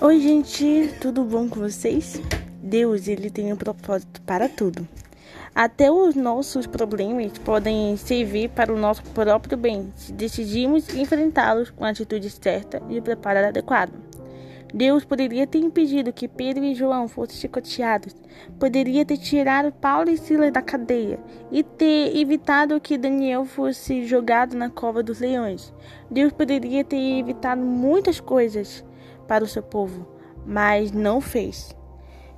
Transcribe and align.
Oi, 0.00 0.18
gente, 0.18 0.92
tudo 1.00 1.22
bom 1.22 1.48
com 1.48 1.60
vocês? 1.60 2.20
Deus, 2.60 3.06
ele 3.06 3.30
tem 3.30 3.52
um 3.52 3.56
propósito 3.56 4.20
para 4.22 4.48
tudo. 4.48 4.86
Até 5.54 5.88
os 5.90 6.16
nossos 6.16 6.66
problemas 6.66 7.38
podem 7.38 7.96
servir 7.96 8.50
para 8.50 8.74
o 8.74 8.78
nosso 8.78 9.04
próprio 9.04 9.56
bem, 9.56 9.92
se 9.94 10.12
decidirmos 10.12 10.92
enfrentá-los 10.92 11.70
com 11.70 11.84
a 11.84 11.90
atitude 11.90 12.28
certa 12.28 12.82
e 12.90 12.98
o 12.98 13.02
preparo 13.02 13.46
adequado. 13.46 13.92
Deus 14.74 15.04
poderia 15.04 15.46
ter 15.46 15.60
impedido 15.60 16.12
que 16.12 16.26
Pedro 16.26 16.64
e 16.64 16.74
João 16.74 17.06
fossem 17.06 17.36
chicoteados, 17.36 18.16
poderia 18.58 19.04
ter 19.04 19.16
tirado 19.16 19.70
Paulo 19.70 20.10
e 20.10 20.18
Silas 20.18 20.52
da 20.52 20.60
cadeia 20.60 21.20
e 21.52 21.62
ter 21.62 22.16
evitado 22.16 22.80
que 22.80 22.98
Daniel 22.98 23.44
fosse 23.44 24.04
jogado 24.04 24.56
na 24.56 24.68
cova 24.68 25.04
dos 25.04 25.20
leões. 25.20 25.72
Deus 26.10 26.32
poderia 26.32 26.82
ter 26.82 27.20
evitado 27.20 27.62
muitas 27.62 28.18
coisas 28.18 28.84
para 29.24 29.44
o 29.44 29.48
seu 29.48 29.62
povo, 29.62 30.06
mas 30.46 30.92
não 30.92 31.20
fez. 31.20 31.74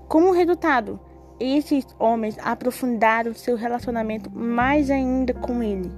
Como 0.09 0.33
resultado, 0.33 1.01
esses 1.39 1.87
homens 1.99 2.39
aprofundaram 2.43 3.35
seu 3.35 3.57
relacionamento 3.57 4.31
mais 4.31 4.91
ainda 4.91 5.35
com 5.35 5.63
ele. 5.63 5.91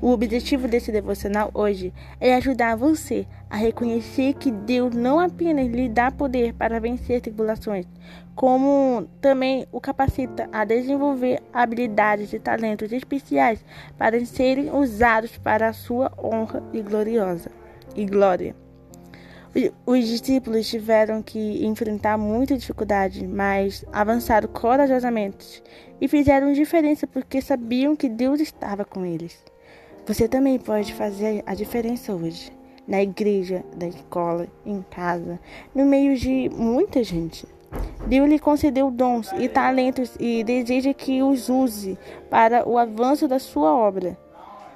O 0.00 0.10
objetivo 0.10 0.68
desse 0.68 0.92
devocional 0.92 1.50
hoje 1.54 1.92
é 2.20 2.34
ajudar 2.34 2.76
você 2.76 3.26
a 3.48 3.56
reconhecer 3.56 4.34
que 4.34 4.50
Deus 4.50 4.94
não 4.94 5.18
apenas 5.18 5.68
lhe 5.68 5.88
dá 5.88 6.10
poder 6.10 6.52
para 6.52 6.78
vencer 6.78 7.22
tribulações, 7.22 7.86
como 8.34 9.08
também 9.22 9.66
o 9.72 9.80
capacita 9.80 10.48
a 10.52 10.64
desenvolver 10.64 11.42
habilidades 11.52 12.32
e 12.34 12.38
talentos 12.38 12.92
especiais 12.92 13.64
para 13.96 14.22
serem 14.26 14.70
usados 14.70 15.38
para 15.38 15.68
a 15.68 15.72
sua 15.72 16.12
honra 16.22 16.62
e 16.74 16.82
gloriosa 16.82 17.50
e 17.96 18.04
glória. 18.04 18.65
Os 19.86 20.06
discípulos 20.06 20.68
tiveram 20.68 21.22
que 21.22 21.64
enfrentar 21.64 22.18
muita 22.18 22.58
dificuldade, 22.58 23.26
mas 23.26 23.86
avançaram 23.90 24.46
corajosamente 24.48 25.62
e 25.98 26.06
fizeram 26.06 26.52
diferença 26.52 27.06
porque 27.06 27.40
sabiam 27.40 27.96
que 27.96 28.06
Deus 28.06 28.38
estava 28.38 28.84
com 28.84 29.06
eles. 29.06 29.42
Você 30.04 30.28
também 30.28 30.58
pode 30.58 30.92
fazer 30.92 31.42
a 31.46 31.54
diferença 31.54 32.12
hoje, 32.12 32.52
na 32.86 33.02
igreja, 33.02 33.64
na 33.80 33.88
escola, 33.88 34.46
em 34.66 34.82
casa, 34.90 35.40
no 35.74 35.86
meio 35.86 36.18
de 36.18 36.50
muita 36.50 37.02
gente. 37.02 37.46
Deus 38.06 38.28
lhe 38.28 38.38
concedeu 38.38 38.90
dons 38.90 39.32
e 39.38 39.48
talentos 39.48 40.14
e 40.20 40.44
deseja 40.44 40.92
que 40.92 41.22
os 41.22 41.48
use 41.48 41.98
para 42.28 42.68
o 42.68 42.76
avanço 42.76 43.26
da 43.26 43.38
sua 43.38 43.74
obra. 43.74 44.18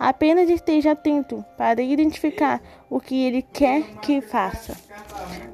Apenas 0.00 0.48
esteja 0.48 0.92
atento 0.92 1.44
para 1.58 1.82
identificar 1.82 2.62
o 2.88 2.98
que 2.98 3.22
ele 3.22 3.42
quer 3.42 3.82
que 4.00 4.22
faça. 4.22 4.74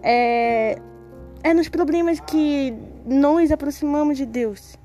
É, 0.04 0.78
é 1.42 1.52
nos 1.52 1.68
problemas 1.68 2.20
que 2.20 2.72
nós 3.04 3.50
aproximamos 3.50 4.16
de 4.16 4.24
Deus. 4.24 4.78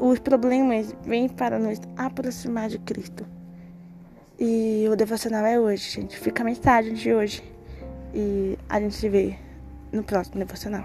Os 0.00 0.20
problemas 0.20 0.94
vêm 1.02 1.28
para 1.28 1.58
nos 1.58 1.80
aproximar 1.96 2.68
de 2.68 2.78
Cristo. 2.78 3.26
E 4.38 4.86
o 4.88 4.94
devocional 4.94 5.44
é 5.44 5.58
hoje, 5.58 5.90
gente. 5.90 6.16
Fica 6.16 6.44
a 6.44 6.46
mensagem 6.46 6.94
de 6.94 7.12
hoje. 7.12 7.42
E 8.14 8.56
a 8.68 8.78
gente 8.78 8.94
se 8.94 9.08
vê 9.08 9.36
no 9.90 10.04
próximo 10.04 10.38
devocional. 10.38 10.84